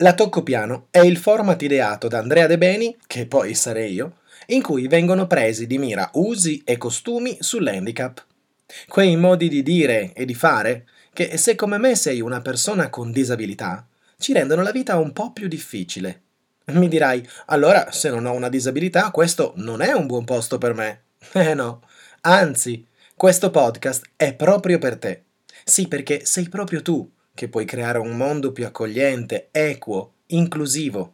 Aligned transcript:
La 0.00 0.12
Tocco 0.12 0.42
Piano 0.42 0.88
è 0.90 0.98
il 0.98 1.16
format 1.16 1.62
ideato 1.62 2.06
da 2.06 2.18
Andrea 2.18 2.46
De 2.46 2.58
Beni, 2.58 2.94
che 3.06 3.24
poi 3.24 3.54
sarei 3.54 3.94
io, 3.94 4.18
in 4.48 4.60
cui 4.60 4.88
vengono 4.88 5.26
presi 5.26 5.66
di 5.66 5.78
mira 5.78 6.10
usi 6.14 6.60
e 6.66 6.76
costumi 6.76 7.38
sull'handicap. 7.40 8.22
Quei 8.88 9.16
modi 9.16 9.48
di 9.48 9.62
dire 9.62 10.12
e 10.12 10.26
di 10.26 10.34
fare 10.34 10.86
che 11.14 11.38
se 11.38 11.54
come 11.54 11.78
me 11.78 11.94
sei 11.94 12.20
una 12.20 12.42
persona 12.42 12.90
con 12.90 13.10
disabilità, 13.10 13.86
ci 14.18 14.34
rendono 14.34 14.60
la 14.60 14.70
vita 14.70 14.98
un 14.98 15.14
po' 15.14 15.32
più 15.32 15.48
difficile. 15.48 16.24
Mi 16.66 16.88
dirai, 16.88 17.26
allora 17.46 17.90
se 17.90 18.10
non 18.10 18.26
ho 18.26 18.32
una 18.32 18.50
disabilità 18.50 19.10
questo 19.10 19.54
non 19.56 19.80
è 19.80 19.92
un 19.92 20.06
buon 20.06 20.26
posto 20.26 20.58
per 20.58 20.74
me. 20.74 21.04
Eh 21.32 21.54
no, 21.54 21.80
anzi, 22.20 22.86
questo 23.16 23.50
podcast 23.50 24.10
è 24.14 24.34
proprio 24.34 24.78
per 24.78 24.98
te. 24.98 25.22
Sì, 25.64 25.88
perché 25.88 26.26
sei 26.26 26.50
proprio 26.50 26.82
tu 26.82 27.10
che 27.36 27.48
puoi 27.48 27.66
creare 27.66 27.98
un 27.98 28.16
mondo 28.16 28.50
più 28.50 28.64
accogliente, 28.66 29.48
equo, 29.52 30.14
inclusivo. 30.28 31.12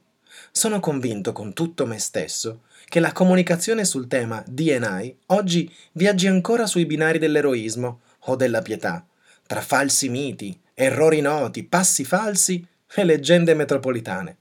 Sono 0.52 0.78
convinto 0.78 1.32
con 1.32 1.52
tutto 1.52 1.84
me 1.84 1.98
stesso 1.98 2.62
che 2.86 3.00
la 3.00 3.12
comunicazione 3.12 3.84
sul 3.84 4.06
tema 4.06 4.42
DNI 4.46 5.16
oggi 5.26 5.70
viaggi 5.92 6.28
ancora 6.28 6.66
sui 6.66 6.86
binari 6.86 7.18
dell'eroismo 7.18 8.02
o 8.26 8.36
della 8.36 8.62
pietà, 8.62 9.04
tra 9.46 9.60
falsi 9.60 10.08
miti, 10.08 10.58
errori 10.74 11.20
noti, 11.20 11.64
passi 11.64 12.04
falsi 12.04 12.64
e 12.94 13.04
leggende 13.04 13.54
metropolitane. 13.54 14.36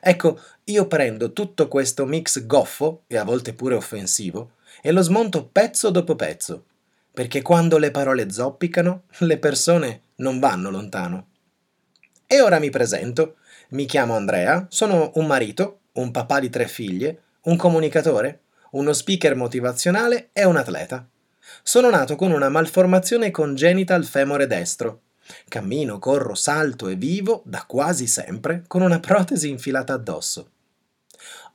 Ecco, 0.00 0.40
io 0.64 0.86
prendo 0.86 1.32
tutto 1.32 1.68
questo 1.68 2.06
mix 2.06 2.46
goffo 2.46 3.02
e 3.06 3.18
a 3.18 3.24
volte 3.24 3.52
pure 3.52 3.74
offensivo 3.74 4.52
e 4.80 4.90
lo 4.90 5.02
smonto 5.02 5.44
pezzo 5.44 5.90
dopo 5.90 6.16
pezzo, 6.16 6.64
perché 7.12 7.42
quando 7.42 7.76
le 7.76 7.90
parole 7.90 8.30
zoppicano, 8.30 9.02
le 9.18 9.38
persone 9.38 10.00
non 10.16 10.38
vanno 10.38 10.70
lontano. 10.70 11.28
E 12.26 12.40
ora 12.40 12.58
mi 12.58 12.70
presento. 12.70 13.36
Mi 13.70 13.84
chiamo 13.84 14.14
Andrea, 14.14 14.66
sono 14.68 15.10
un 15.14 15.26
marito, 15.26 15.80
un 15.92 16.10
papà 16.10 16.40
di 16.40 16.50
tre 16.50 16.68
figlie, 16.68 17.22
un 17.42 17.56
comunicatore, 17.56 18.42
uno 18.72 18.92
speaker 18.92 19.34
motivazionale 19.34 20.30
e 20.32 20.44
un 20.44 20.56
atleta. 20.56 21.08
Sono 21.62 21.90
nato 21.90 22.16
con 22.16 22.30
una 22.30 22.48
malformazione 22.48 23.30
congenita 23.30 23.94
al 23.94 24.04
femore 24.04 24.46
destro. 24.46 25.02
Cammino, 25.48 25.98
corro, 25.98 26.34
salto 26.34 26.88
e 26.88 26.94
vivo 26.94 27.42
da 27.44 27.64
quasi 27.66 28.06
sempre 28.06 28.64
con 28.66 28.82
una 28.82 29.00
protesi 29.00 29.48
infilata 29.48 29.92
addosso. 29.92 30.50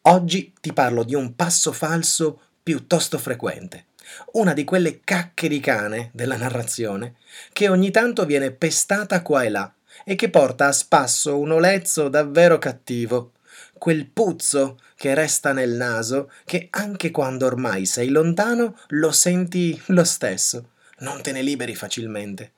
Oggi 0.03 0.53
ti 0.59 0.73
parlo 0.73 1.03
di 1.03 1.15
un 1.15 1.35
passo 1.35 1.71
falso 1.71 2.41
piuttosto 2.63 3.17
frequente, 3.17 3.85
una 4.33 4.53
di 4.53 4.63
quelle 4.63 5.01
cacche 5.03 5.47
di 5.47 5.59
cane 5.59 6.09
della 6.13 6.37
narrazione 6.37 7.15
che 7.53 7.69
ogni 7.69 7.91
tanto 7.91 8.25
viene 8.25 8.51
pestata 8.51 9.21
qua 9.21 9.43
e 9.43 9.49
là 9.49 9.73
e 10.03 10.15
che 10.15 10.29
porta 10.29 10.67
a 10.67 10.71
spasso 10.71 11.37
un 11.37 11.51
olezzo 11.51 12.09
davvero 12.09 12.57
cattivo, 12.57 13.33
quel 13.77 14.07
puzzo 14.07 14.77
che 14.95 15.13
resta 15.13 15.53
nel 15.53 15.71
naso 15.71 16.31
che 16.45 16.67
anche 16.69 17.11
quando 17.11 17.45
ormai 17.45 17.85
sei 17.85 18.09
lontano 18.09 18.77
lo 18.89 19.11
senti 19.11 19.79
lo 19.87 20.03
stesso, 20.03 20.69
non 20.99 21.21
te 21.21 21.31
ne 21.31 21.41
liberi 21.41 21.75
facilmente. 21.75 22.53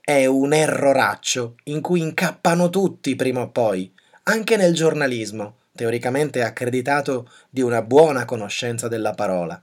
È 0.00 0.26
un 0.26 0.52
erroraccio 0.52 1.56
in 1.64 1.80
cui 1.80 2.00
incappano 2.00 2.68
tutti 2.68 3.16
prima 3.16 3.40
o 3.40 3.50
poi, 3.50 3.92
anche 4.24 4.56
nel 4.56 4.74
giornalismo, 4.74 5.58
teoricamente 5.74 6.42
accreditato 6.42 7.30
di 7.48 7.62
una 7.62 7.82
buona 7.82 8.24
conoscenza 8.24 8.88
della 8.88 9.12
parola. 9.12 9.62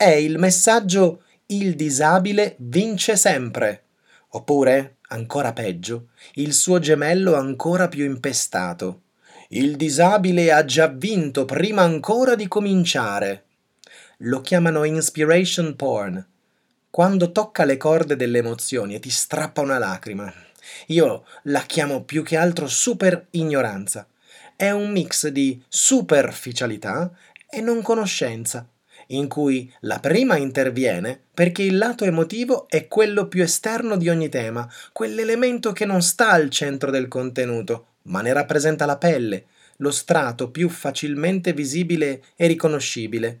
È 0.00 0.08
il 0.08 0.38
messaggio 0.38 1.24
il 1.48 1.74
disabile 1.74 2.54
vince 2.60 3.16
sempre, 3.16 3.82
oppure, 4.30 4.96
ancora 5.08 5.52
peggio, 5.52 6.06
il 6.36 6.54
suo 6.54 6.78
gemello 6.78 7.34
ancora 7.34 7.86
più 7.86 8.06
impestato 8.06 9.02
il 9.52 9.76
disabile 9.76 10.52
ha 10.52 10.64
già 10.64 10.86
vinto 10.86 11.44
prima 11.44 11.82
ancora 11.82 12.36
di 12.36 12.46
cominciare. 12.46 13.44
Lo 14.18 14.40
chiamano 14.40 14.84
inspiration 14.84 15.74
porn. 15.74 16.24
Quando 16.88 17.32
tocca 17.32 17.64
le 17.64 17.76
corde 17.76 18.14
delle 18.14 18.38
emozioni 18.38 18.94
e 18.94 19.00
ti 19.00 19.10
strappa 19.10 19.60
una 19.60 19.78
lacrima. 19.78 20.32
Io 20.86 21.24
la 21.44 21.62
chiamo 21.62 22.04
più 22.04 22.22
che 22.22 22.36
altro 22.36 22.68
super 22.68 23.26
ignoranza. 23.32 24.06
È 24.54 24.70
un 24.70 24.92
mix 24.92 25.26
di 25.26 25.60
superficialità 25.66 27.10
e 27.50 27.60
non 27.60 27.82
conoscenza, 27.82 28.64
in 29.10 29.28
cui 29.28 29.72
la 29.80 29.98
prima 30.00 30.36
interviene 30.36 31.20
perché 31.32 31.62
il 31.62 31.78
lato 31.78 32.04
emotivo 32.04 32.68
è 32.68 32.88
quello 32.88 33.28
più 33.28 33.42
esterno 33.42 33.96
di 33.96 34.08
ogni 34.08 34.28
tema, 34.28 34.70
quell'elemento 34.92 35.72
che 35.72 35.84
non 35.84 36.02
sta 36.02 36.30
al 36.30 36.50
centro 36.50 36.90
del 36.90 37.08
contenuto, 37.08 37.86
ma 38.02 38.20
ne 38.20 38.32
rappresenta 38.32 38.86
la 38.86 38.98
pelle, 38.98 39.46
lo 39.76 39.90
strato 39.90 40.50
più 40.50 40.68
facilmente 40.68 41.52
visibile 41.52 42.22
e 42.36 42.46
riconoscibile. 42.46 43.40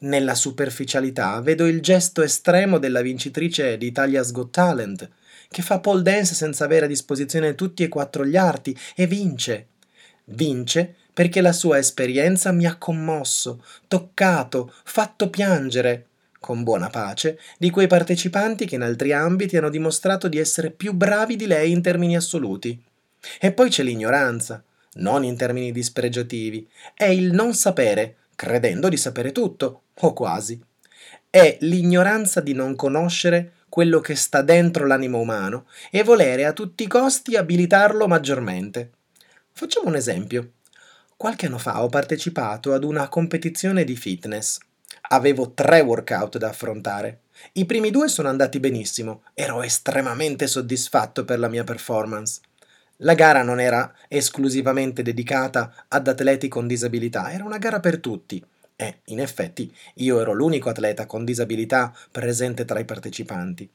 Nella 0.00 0.34
superficialità 0.34 1.40
vedo 1.40 1.66
il 1.66 1.80
gesto 1.80 2.22
estremo 2.22 2.78
della 2.78 3.02
vincitrice 3.02 3.76
di 3.76 3.86
Italia's 3.86 4.32
Got 4.32 4.50
Talent, 4.50 5.10
che 5.48 5.62
fa 5.62 5.80
pole 5.80 6.02
dance 6.02 6.34
senza 6.34 6.64
avere 6.64 6.84
a 6.86 6.88
disposizione 6.88 7.54
tutti 7.54 7.82
e 7.82 7.88
quattro 7.88 8.24
gli 8.24 8.36
arti 8.36 8.76
e 8.94 9.06
vince. 9.06 9.68
Vince 10.26 10.94
perché 11.18 11.40
la 11.40 11.52
sua 11.52 11.78
esperienza 11.78 12.52
mi 12.52 12.64
ha 12.64 12.76
commosso, 12.76 13.64
toccato, 13.88 14.72
fatto 14.84 15.30
piangere, 15.30 16.06
con 16.38 16.62
buona 16.62 16.90
pace, 16.90 17.40
di 17.58 17.70
quei 17.70 17.88
partecipanti 17.88 18.66
che 18.66 18.76
in 18.76 18.82
altri 18.82 19.12
ambiti 19.12 19.56
hanno 19.56 19.68
dimostrato 19.68 20.28
di 20.28 20.38
essere 20.38 20.70
più 20.70 20.92
bravi 20.92 21.34
di 21.34 21.48
lei 21.48 21.72
in 21.72 21.82
termini 21.82 22.14
assoluti. 22.14 22.80
E 23.40 23.50
poi 23.50 23.68
c'è 23.68 23.82
l'ignoranza, 23.82 24.62
non 24.98 25.24
in 25.24 25.36
termini 25.36 25.72
dispregiativi, 25.72 26.68
è 26.94 27.06
il 27.06 27.32
non 27.32 27.52
sapere, 27.52 28.18
credendo 28.36 28.88
di 28.88 28.96
sapere 28.96 29.32
tutto, 29.32 29.82
o 29.94 30.12
quasi. 30.12 30.62
È 31.28 31.56
l'ignoranza 31.62 32.40
di 32.40 32.52
non 32.52 32.76
conoscere 32.76 33.54
quello 33.68 33.98
che 33.98 34.14
sta 34.14 34.42
dentro 34.42 34.86
l'animo 34.86 35.18
umano 35.18 35.66
e 35.90 36.04
volere 36.04 36.44
a 36.44 36.52
tutti 36.52 36.84
i 36.84 36.86
costi 36.86 37.34
abilitarlo 37.34 38.06
maggiormente. 38.06 38.92
Facciamo 39.50 39.88
un 39.88 39.96
esempio. 39.96 40.52
Qualche 41.18 41.46
anno 41.46 41.58
fa 41.58 41.82
ho 41.82 41.88
partecipato 41.88 42.72
ad 42.72 42.84
una 42.84 43.08
competizione 43.08 43.82
di 43.82 43.96
fitness. 43.96 44.56
Avevo 45.08 45.50
tre 45.50 45.80
workout 45.80 46.38
da 46.38 46.50
affrontare. 46.50 47.22
I 47.54 47.66
primi 47.66 47.90
due 47.90 48.06
sono 48.06 48.28
andati 48.28 48.60
benissimo, 48.60 49.22
ero 49.34 49.62
estremamente 49.62 50.46
soddisfatto 50.46 51.24
per 51.24 51.40
la 51.40 51.48
mia 51.48 51.64
performance. 51.64 52.40
La 52.98 53.14
gara 53.14 53.42
non 53.42 53.58
era 53.58 53.92
esclusivamente 54.06 55.02
dedicata 55.02 55.86
ad 55.88 56.06
atleti 56.06 56.46
con 56.46 56.68
disabilità, 56.68 57.32
era 57.32 57.42
una 57.42 57.58
gara 57.58 57.80
per 57.80 57.98
tutti. 57.98 58.40
E, 58.80 59.00
in 59.06 59.18
effetti, 59.18 59.74
io 59.94 60.20
ero 60.20 60.32
l'unico 60.32 60.68
atleta 60.68 61.04
con 61.04 61.24
disabilità 61.24 61.92
presente 62.12 62.64
tra 62.64 62.78
i 62.78 62.84
partecipanti. 62.84 63.68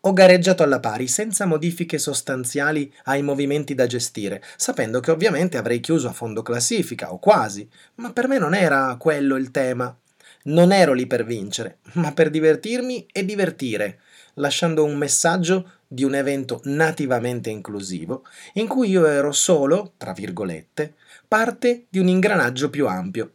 Ho 0.00 0.12
gareggiato 0.12 0.62
alla 0.62 0.78
pari, 0.78 1.08
senza 1.08 1.46
modifiche 1.46 1.96
sostanziali 1.96 2.92
ai 3.04 3.22
movimenti 3.22 3.74
da 3.74 3.86
gestire, 3.86 4.42
sapendo 4.58 5.00
che 5.00 5.10
ovviamente 5.10 5.56
avrei 5.56 5.80
chiuso 5.80 6.06
a 6.06 6.12
fondo 6.12 6.42
classifica, 6.42 7.14
o 7.14 7.18
quasi, 7.18 7.66
ma 7.94 8.12
per 8.12 8.28
me 8.28 8.36
non 8.36 8.52
era 8.52 8.94
quello 8.98 9.36
il 9.36 9.50
tema. 9.50 9.96
Non 10.44 10.70
ero 10.70 10.92
lì 10.92 11.06
per 11.06 11.24
vincere, 11.24 11.78
ma 11.94 12.12
per 12.12 12.28
divertirmi 12.28 13.06
e 13.10 13.24
divertire, 13.24 14.00
lasciando 14.34 14.84
un 14.84 14.98
messaggio 14.98 15.78
di 15.88 16.04
un 16.04 16.14
evento 16.14 16.60
nativamente 16.64 17.48
inclusivo, 17.48 18.24
in 18.54 18.66
cui 18.66 18.90
io 18.90 19.06
ero 19.06 19.32
solo, 19.32 19.94
tra 19.96 20.12
virgolette, 20.12 20.92
parte 21.26 21.86
di 21.88 21.98
un 21.98 22.08
ingranaggio 22.08 22.68
più 22.68 22.86
ampio. 22.86 23.32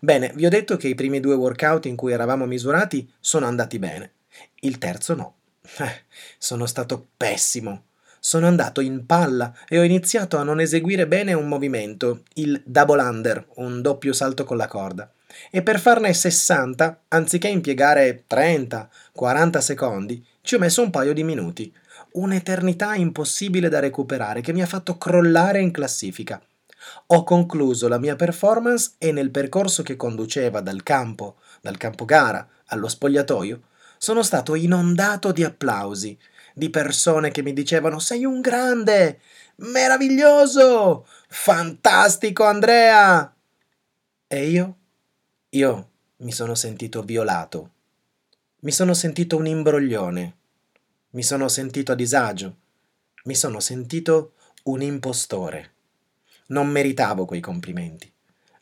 Bene, 0.00 0.32
vi 0.34 0.46
ho 0.46 0.50
detto 0.50 0.76
che 0.76 0.88
i 0.88 0.94
primi 0.94 1.20
due 1.20 1.34
workout 1.34 1.86
in 1.86 1.96
cui 1.96 2.12
eravamo 2.12 2.46
misurati 2.46 3.10
sono 3.20 3.46
andati 3.46 3.78
bene. 3.78 4.12
Il 4.60 4.78
terzo 4.78 5.14
no. 5.14 5.34
Eh, 5.78 6.04
sono 6.38 6.66
stato 6.66 7.08
pessimo. 7.16 7.84
Sono 8.20 8.46
andato 8.46 8.80
in 8.80 9.06
palla 9.06 9.54
e 9.68 9.78
ho 9.78 9.82
iniziato 9.82 10.36
a 10.36 10.42
non 10.42 10.60
eseguire 10.60 11.06
bene 11.06 11.32
un 11.32 11.48
movimento, 11.48 12.22
il 12.34 12.60
double 12.64 13.02
under, 13.02 13.46
un 13.56 13.80
doppio 13.82 14.12
salto 14.12 14.44
con 14.44 14.56
la 14.56 14.66
corda. 14.66 15.10
E 15.50 15.62
per 15.62 15.78
farne 15.78 16.12
60, 16.12 17.02
anziché 17.08 17.48
impiegare 17.48 18.24
30-40 18.28 19.58
secondi, 19.58 20.24
ci 20.40 20.54
ho 20.54 20.58
messo 20.58 20.82
un 20.82 20.90
paio 20.90 21.12
di 21.12 21.22
minuti 21.22 21.72
un'eternità 22.16 22.94
impossibile 22.94 23.68
da 23.68 23.78
recuperare 23.78 24.40
che 24.40 24.52
mi 24.52 24.62
ha 24.62 24.66
fatto 24.66 24.96
crollare 24.96 25.60
in 25.60 25.70
classifica. 25.70 26.40
Ho 27.06 27.24
concluso 27.24 27.88
la 27.88 27.98
mia 27.98 28.16
performance 28.16 28.92
e 28.98 29.12
nel 29.12 29.30
percorso 29.30 29.82
che 29.82 29.96
conduceva 29.96 30.60
dal 30.60 30.82
campo, 30.82 31.36
dal 31.60 31.76
campo 31.76 32.04
gara 32.04 32.46
allo 32.66 32.88
spogliatoio, 32.88 33.62
sono 33.98 34.22
stato 34.22 34.54
inondato 34.54 35.32
di 35.32 35.44
applausi, 35.44 36.18
di 36.54 36.70
persone 36.70 37.30
che 37.30 37.42
mi 37.42 37.52
dicevano 37.52 37.98
sei 37.98 38.24
un 38.24 38.40
grande, 38.40 39.20
meraviglioso, 39.56 41.06
fantastico 41.28 42.44
Andrea. 42.44 43.34
E 44.26 44.48
io? 44.48 44.76
Io 45.50 45.88
mi 46.18 46.32
sono 46.32 46.54
sentito 46.54 47.02
violato. 47.02 47.70
Mi 48.60 48.72
sono 48.72 48.94
sentito 48.94 49.36
un 49.36 49.46
imbroglione 49.46 50.36
mi 51.16 51.22
sono 51.22 51.48
sentito 51.48 51.92
a 51.92 51.94
disagio, 51.94 52.56
mi 53.24 53.34
sono 53.34 53.58
sentito 53.58 54.34
un 54.64 54.82
impostore. 54.82 55.75
Non 56.48 56.68
meritavo 56.68 57.24
quei 57.24 57.40
complimenti. 57.40 58.12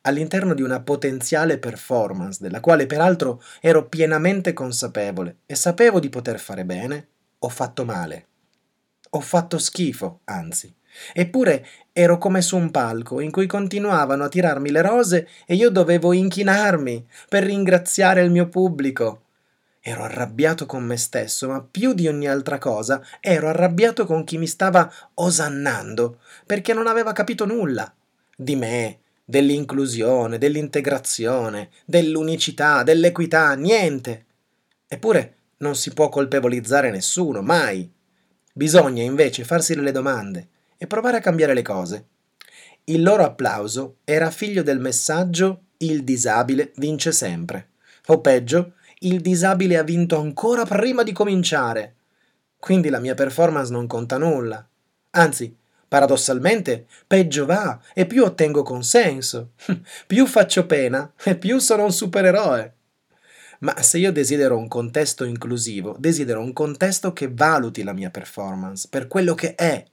All'interno 0.02 0.52
di 0.52 0.62
una 0.62 0.80
potenziale 0.80 1.58
performance, 1.58 2.42
della 2.42 2.60
quale 2.60 2.86
peraltro 2.86 3.42
ero 3.60 3.88
pienamente 3.88 4.52
consapevole 4.52 5.38
e 5.46 5.54
sapevo 5.54 5.98
di 5.98 6.10
poter 6.10 6.38
fare 6.38 6.64
bene, 6.64 7.08
ho 7.38 7.48
fatto 7.48 7.84
male. 7.84 8.26
Ho 9.10 9.20
fatto 9.20 9.58
schifo, 9.58 10.20
anzi. 10.24 10.74
Eppure 11.12 11.66
ero 11.92 12.18
come 12.18 12.42
su 12.42 12.56
un 12.56 12.70
palco 12.70 13.20
in 13.20 13.30
cui 13.30 13.46
continuavano 13.46 14.24
a 14.24 14.28
tirarmi 14.28 14.70
le 14.70 14.82
rose 14.82 15.28
e 15.46 15.54
io 15.54 15.70
dovevo 15.70 16.12
inchinarmi 16.12 17.06
per 17.28 17.44
ringraziare 17.44 18.22
il 18.22 18.30
mio 18.30 18.48
pubblico. 18.48 19.23
Ero 19.86 20.04
arrabbiato 20.04 20.64
con 20.64 20.82
me 20.82 20.96
stesso, 20.96 21.46
ma 21.48 21.60
più 21.60 21.92
di 21.92 22.08
ogni 22.08 22.26
altra 22.26 22.56
cosa 22.56 23.06
ero 23.20 23.48
arrabbiato 23.48 24.06
con 24.06 24.24
chi 24.24 24.38
mi 24.38 24.46
stava 24.46 24.90
osannando, 25.12 26.20
perché 26.46 26.72
non 26.72 26.86
aveva 26.86 27.12
capito 27.12 27.44
nulla 27.44 27.94
di 28.34 28.56
me, 28.56 29.00
dell'inclusione, 29.22 30.38
dell'integrazione, 30.38 31.68
dell'unicità, 31.84 32.82
dell'equità, 32.82 33.52
niente. 33.56 34.24
Eppure 34.88 35.34
non 35.58 35.76
si 35.76 35.92
può 35.92 36.08
colpevolizzare 36.08 36.90
nessuno, 36.90 37.42
mai. 37.42 37.92
Bisogna 38.54 39.02
invece 39.02 39.44
farsi 39.44 39.74
delle 39.74 39.92
domande 39.92 40.48
e 40.78 40.86
provare 40.86 41.18
a 41.18 41.20
cambiare 41.20 41.52
le 41.52 41.62
cose. 41.62 42.06
Il 42.84 43.02
loro 43.02 43.22
applauso 43.22 43.96
era 44.04 44.30
figlio 44.30 44.62
del 44.62 44.80
messaggio 44.80 45.64
il 45.76 46.04
disabile 46.04 46.72
vince 46.76 47.12
sempre, 47.12 47.72
o 48.06 48.22
peggio, 48.22 48.76
il 49.06 49.20
disabile 49.20 49.76
ha 49.76 49.82
vinto 49.82 50.18
ancora 50.18 50.64
prima 50.64 51.02
di 51.02 51.12
cominciare. 51.12 51.94
Quindi 52.58 52.88
la 52.88 52.98
mia 52.98 53.14
performance 53.14 53.70
non 53.70 53.86
conta 53.86 54.16
nulla. 54.16 54.66
Anzi, 55.10 55.54
paradossalmente, 55.86 56.86
peggio 57.06 57.44
va 57.46 57.78
e 57.92 58.06
più 58.06 58.24
ottengo 58.24 58.62
consenso. 58.62 59.50
più 60.06 60.26
faccio 60.26 60.66
pena 60.66 61.12
e 61.22 61.36
più 61.36 61.58
sono 61.58 61.84
un 61.84 61.92
supereroe. 61.92 62.72
Ma 63.60 63.80
se 63.82 63.98
io 63.98 64.12
desidero 64.12 64.56
un 64.56 64.68
contesto 64.68 65.24
inclusivo, 65.24 65.96
desidero 65.98 66.40
un 66.40 66.52
contesto 66.52 67.12
che 67.12 67.30
valuti 67.30 67.82
la 67.82 67.92
mia 67.92 68.10
performance 68.10 68.88
per 68.90 69.06
quello 69.06 69.34
che 69.34 69.54
è 69.54 69.84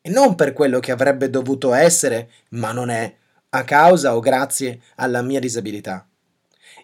e 0.00 0.10
non 0.10 0.34
per 0.34 0.52
quello 0.52 0.80
che 0.80 0.92
avrebbe 0.92 1.28
dovuto 1.28 1.74
essere, 1.74 2.30
ma 2.50 2.72
non 2.72 2.88
è, 2.88 3.14
a 3.50 3.64
causa 3.64 4.14
o 4.14 4.20
grazie 4.20 4.80
alla 4.96 5.22
mia 5.22 5.40
disabilità. 5.40 6.06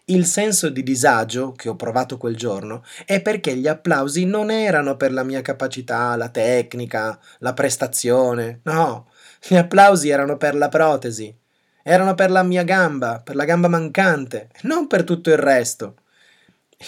Il 0.07 0.27
senso 0.27 0.69
di 0.69 0.83
disagio 0.83 1.53
che 1.53 1.71
ho 1.71 1.77
provato 1.77 2.19
quel 2.19 2.37
giorno 2.37 2.85
è 3.07 3.23
perché 3.23 3.57
gli 3.57 3.67
applausi 3.67 4.27
non 4.27 4.51
erano 4.51 4.99
per 4.99 5.11
la 5.13 5.23
mia 5.23 5.41
capacità, 5.41 6.15
la 6.17 6.29
tecnica, 6.29 7.19
la 7.39 7.55
prestazione, 7.55 8.61
no, 8.65 9.09
gli 9.41 9.57
applausi 9.57 10.11
erano 10.11 10.37
per 10.37 10.57
la 10.57 10.69
protesi, 10.69 11.35
erano 11.83 12.15
per 12.15 12.31
la 12.31 12.43
mia 12.43 12.65
gamba, 12.65 13.23
per 13.25 13.35
la 13.35 13.47
gamba 13.47 13.69
mancante, 13.69 14.51
non 14.65 14.89
per 14.89 15.05
tutto 15.05 15.31
il 15.31 15.39
resto. 15.39 15.97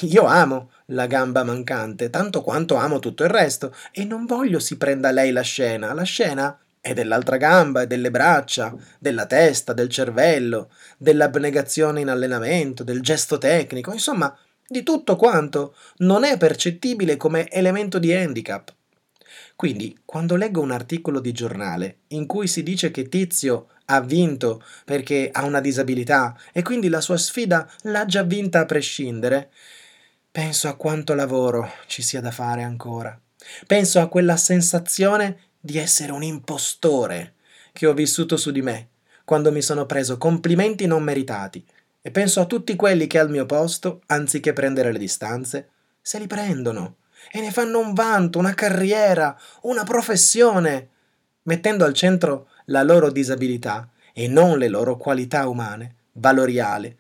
Io 0.00 0.24
amo 0.24 0.70
la 0.86 1.06
gamba 1.06 1.42
mancante, 1.42 2.10
tanto 2.10 2.42
quanto 2.42 2.74
amo 2.74 2.98
tutto 2.98 3.24
il 3.24 3.30
resto, 3.30 3.74
e 3.92 4.04
non 4.04 4.26
voglio 4.26 4.58
si 4.58 4.76
prenda 4.76 5.10
lei 5.10 5.32
la 5.32 5.40
scena. 5.40 5.94
La 5.94 6.02
scena 6.02 6.54
è 6.87 6.94
dell'altra 6.94 7.37
gamba, 7.37 7.83
è 7.83 7.87
delle 7.88 8.12
braccia, 8.12 8.73
della 9.00 9.27
testa, 9.27 9.73
del 9.73 9.88
cervello, 9.88 10.71
dell'abnegazione 10.97 12.00
in 12.00 12.09
allenamento, 12.09 12.85
del 12.85 13.00
gesto 13.00 13.38
tecnico, 13.38 13.93
insomma, 13.93 14.33
di 14.65 14.85
tutto 14.85 15.17
quanto 15.17 15.75
non 15.99 16.23
è 16.23 16.37
percettibile 16.37 17.17
come 17.17 17.49
elemento 17.50 17.99
di 17.99 18.15
handicap. 18.15 18.73
Quindi, 19.56 19.99
quando 20.05 20.37
leggo 20.37 20.61
un 20.61 20.71
articolo 20.71 21.19
di 21.19 21.33
giornale 21.33 22.03
in 22.09 22.27
cui 22.27 22.47
si 22.47 22.62
dice 22.62 22.93
che 22.93 23.09
Tizio 23.09 23.69
ha 23.87 24.00
vinto 24.00 24.62
perché 24.85 25.31
ha 25.33 25.44
una 25.44 25.61
disabilità 25.61 26.38
e 26.53 26.62
quindi 26.62 26.88
la 26.88 27.00
sua 27.00 27.17
sfida 27.17 27.69
l'ha 27.83 28.05
già 28.05 28.23
vinta 28.23 28.61
a 28.61 28.65
prescindere, 28.65 29.50
penso 30.31 30.69
a 30.69 30.77
quanto 30.77 31.15
lavoro 31.15 31.69
ci 31.87 32.03
sia 32.03 32.21
da 32.21 32.31
fare 32.31 32.62
ancora. 32.62 33.19
Penso 33.67 34.00
a 34.00 34.09
quella 34.09 34.37
sensazione 34.37 35.45
di 35.66 35.76
essere 35.76 36.12
un 36.12 36.22
impostore 36.22 37.34
che 37.72 37.86
ho 37.86 37.92
vissuto 37.92 38.38
su 38.38 38.50
di 38.52 38.62
me 38.62 38.88
quando 39.24 39.50
mi 39.50 39.60
sono 39.60 39.84
preso 39.84 40.16
complimenti 40.16 40.86
non 40.86 41.02
meritati 41.02 41.62
e 42.00 42.10
penso 42.12 42.40
a 42.40 42.46
tutti 42.46 42.76
quelli 42.76 43.08
che 43.08 43.18
al 43.18 43.28
mio 43.28 43.44
posto, 43.46 44.02
anziché 44.06 44.52
prendere 44.52 44.92
le 44.92 44.98
distanze, 44.98 45.70
se 46.00 46.20
li 46.20 46.28
prendono 46.28 46.98
e 47.32 47.40
ne 47.40 47.50
fanno 47.50 47.80
un 47.80 47.94
vanto, 47.94 48.38
una 48.38 48.54
carriera, 48.54 49.36
una 49.62 49.82
professione, 49.82 50.88
mettendo 51.42 51.84
al 51.84 51.94
centro 51.94 52.48
la 52.66 52.84
loro 52.84 53.10
disabilità 53.10 53.90
e 54.12 54.28
non 54.28 54.56
le 54.56 54.68
loro 54.68 54.96
qualità 54.96 55.48
umane, 55.48 55.96
valoriali. 56.12 56.96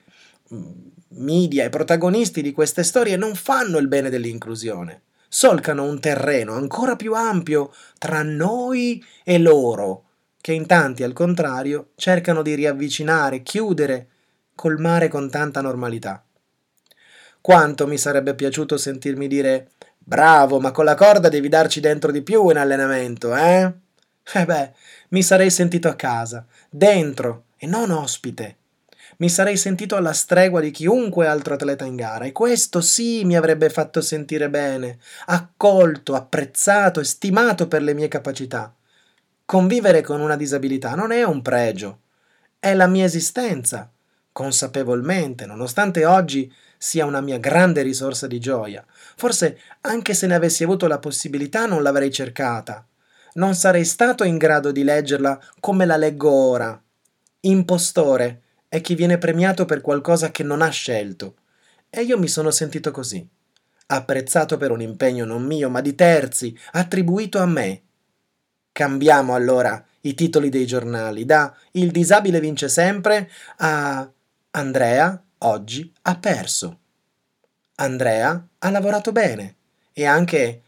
Media 1.10 1.62
e 1.62 1.70
protagonisti 1.70 2.42
di 2.42 2.50
queste 2.50 2.82
storie 2.82 3.16
non 3.16 3.36
fanno 3.36 3.78
il 3.78 3.86
bene 3.86 4.10
dell'inclusione, 4.10 5.02
solcano 5.36 5.82
un 5.84 6.00
terreno 6.00 6.54
ancora 6.54 6.96
più 6.96 7.12
ampio 7.12 7.70
tra 7.98 8.22
noi 8.22 9.04
e 9.22 9.38
loro, 9.38 10.04
che 10.40 10.54
in 10.54 10.64
tanti, 10.64 11.02
al 11.02 11.12
contrario, 11.12 11.90
cercano 11.94 12.40
di 12.40 12.54
riavvicinare, 12.54 13.42
chiudere, 13.42 14.08
colmare 14.54 15.08
con 15.08 15.28
tanta 15.28 15.60
normalità. 15.60 16.24
Quanto 17.42 17.86
mi 17.86 17.98
sarebbe 17.98 18.34
piaciuto 18.34 18.78
sentirmi 18.78 19.28
dire 19.28 19.72
Bravo, 19.98 20.58
ma 20.58 20.70
con 20.70 20.86
la 20.86 20.94
corda 20.94 21.28
devi 21.28 21.50
darci 21.50 21.80
dentro 21.80 22.10
di 22.10 22.22
più 22.22 22.48
in 22.48 22.56
allenamento, 22.56 23.36
eh? 23.36 23.70
Eh 24.32 24.44
beh, 24.46 24.72
mi 25.10 25.22
sarei 25.22 25.50
sentito 25.50 25.88
a 25.88 25.96
casa, 25.96 26.46
dentro 26.70 27.48
e 27.58 27.66
non 27.66 27.90
ospite. 27.90 28.56
Mi 29.18 29.30
sarei 29.30 29.56
sentito 29.56 29.96
alla 29.96 30.12
stregua 30.12 30.60
di 30.60 30.70
chiunque 30.70 31.26
altro 31.26 31.54
atleta 31.54 31.86
in 31.86 31.96
gara 31.96 32.26
e 32.26 32.32
questo 32.32 32.82
sì 32.82 33.24
mi 33.24 33.34
avrebbe 33.34 33.70
fatto 33.70 34.02
sentire 34.02 34.50
bene, 34.50 34.98
accolto, 35.26 36.14
apprezzato 36.14 37.00
e 37.00 37.04
stimato 37.04 37.66
per 37.66 37.80
le 37.80 37.94
mie 37.94 38.08
capacità. 38.08 38.74
Convivere 39.46 40.02
con 40.02 40.20
una 40.20 40.36
disabilità 40.36 40.94
non 40.94 41.12
è 41.12 41.22
un 41.22 41.40
pregio, 41.40 42.00
è 42.58 42.74
la 42.74 42.86
mia 42.86 43.06
esistenza, 43.06 43.90
consapevolmente, 44.32 45.46
nonostante 45.46 46.04
oggi 46.04 46.52
sia 46.76 47.06
una 47.06 47.22
mia 47.22 47.38
grande 47.38 47.80
risorsa 47.80 48.26
di 48.26 48.38
gioia. 48.38 48.84
Forse 48.86 49.58
anche 49.80 50.12
se 50.12 50.26
ne 50.26 50.34
avessi 50.34 50.62
avuto 50.62 50.86
la 50.88 50.98
possibilità 50.98 51.64
non 51.64 51.82
l'avrei 51.82 52.10
cercata. 52.10 52.86
Non 53.34 53.54
sarei 53.54 53.86
stato 53.86 54.24
in 54.24 54.36
grado 54.36 54.72
di 54.72 54.84
leggerla 54.84 55.40
come 55.58 55.86
la 55.86 55.96
leggo 55.96 56.30
ora. 56.30 56.78
Impostore 57.40 58.42
è 58.68 58.80
chi 58.80 58.94
viene 58.94 59.18
premiato 59.18 59.64
per 59.64 59.80
qualcosa 59.80 60.30
che 60.30 60.42
non 60.42 60.62
ha 60.62 60.68
scelto. 60.68 61.36
E 61.88 62.02
io 62.02 62.18
mi 62.18 62.28
sono 62.28 62.50
sentito 62.50 62.90
così. 62.90 63.26
Apprezzato 63.88 64.56
per 64.56 64.70
un 64.70 64.80
impegno 64.80 65.24
non 65.24 65.44
mio, 65.44 65.70
ma 65.70 65.80
di 65.80 65.94
terzi, 65.94 66.58
attribuito 66.72 67.38
a 67.38 67.46
me. 67.46 67.82
Cambiamo 68.72 69.34
allora 69.34 69.82
i 70.02 70.14
titoli 70.14 70.48
dei 70.48 70.66
giornali 70.66 71.24
da 71.24 71.54
Il 71.72 71.90
disabile 71.90 72.40
vince 72.40 72.68
sempre 72.68 73.30
a 73.58 74.08
Andrea 74.50 75.22
oggi 75.38 75.92
ha 76.02 76.18
perso. 76.18 76.78
Andrea 77.76 78.46
ha 78.58 78.70
lavorato 78.70 79.12
bene 79.12 79.56
e 79.92 80.04
anche 80.04 80.62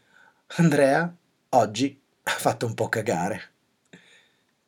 Andrea 0.56 1.12
oggi 1.50 2.00
ha 2.22 2.30
fatto 2.30 2.66
un 2.66 2.74
po' 2.74 2.88
cagare. 2.88 3.42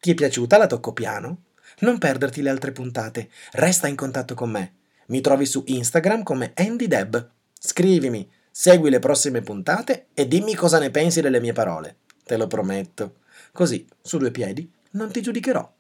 Ti 0.01 0.11
è 0.11 0.15
piaciuta 0.15 0.57
la 0.57 0.67
tocco 0.67 0.93
piano? 0.93 1.43
Non 1.81 1.99
perderti 1.99 2.43
le 2.43 2.51
altre 2.51 2.73
puntate, 2.73 3.31
resta 3.53 3.87
in 3.87 3.97
contatto 3.97 4.35
con 4.35 4.51
me. 4.51 4.75
Mi 5.07 5.21
trovi 5.21 5.47
su 5.47 5.63
Instagram 5.67 6.23
come 6.23 6.53
AndyDeb. 6.55 7.31
Scrivimi, 7.59 8.31
segui 8.51 8.91
le 8.91 8.99
prossime 8.99 9.41
puntate 9.41 10.09
e 10.13 10.29
dimmi 10.29 10.55
cosa 10.55 10.79
ne 10.79 10.91
pensi 10.91 11.23
delle 11.23 11.41
mie 11.41 11.53
parole. 11.53 11.97
Te 12.25 12.37
lo 12.37 12.47
prometto. 12.47 13.17
Così, 13.53 13.87
su 14.03 14.19
due 14.19 14.31
piedi, 14.31 14.71
non 14.93 15.11
ti 15.11 15.23
giudicherò. 15.23 15.79